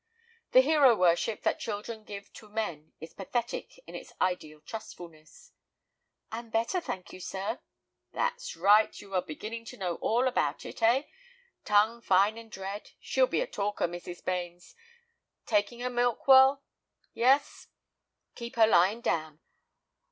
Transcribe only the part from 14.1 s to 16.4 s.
Bains. Taking her milk